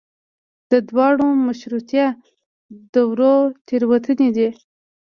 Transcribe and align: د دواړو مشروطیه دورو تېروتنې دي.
د 0.71 0.73
دواړو 0.89 1.27
مشروطیه 1.47 2.07
دورو 2.93 3.35
تېروتنې 3.67 4.29
دي. 4.35 4.49